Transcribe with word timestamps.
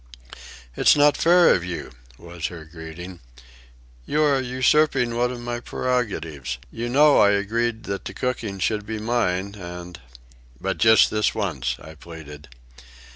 "It's 0.75 0.95
not 0.95 1.15
fair 1.15 1.53
of 1.53 1.63
you," 1.63 1.91
was 2.17 2.47
her 2.47 2.65
greeting. 2.65 3.19
"You 4.07 4.23
are 4.23 4.41
usurping 4.41 5.15
one 5.15 5.31
of 5.31 5.39
my 5.41 5.59
prerogatives. 5.59 6.57
You 6.71 6.89
know 6.89 7.23
you 7.27 7.37
agreed 7.37 7.83
that 7.83 8.05
the 8.05 8.13
cooking 8.15 8.57
should 8.57 8.87
be 8.87 8.97
mine, 8.97 9.53
and—" 9.53 9.99
"But 10.59 10.79
just 10.79 11.11
this 11.11 11.35
once," 11.35 11.75
I 11.79 11.93
pleaded. 11.93 12.47